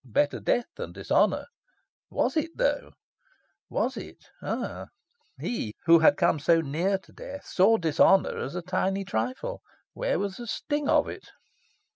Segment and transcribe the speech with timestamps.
[0.03, 1.45] Better death than dishonour.
[2.09, 2.93] Was it, though?
[3.69, 4.17] was it?
[4.41, 4.87] Ah,
[5.39, 9.61] he, who had come so near to death, saw dishonour as a tiny trifle.
[9.93, 11.29] Where was the sting of it?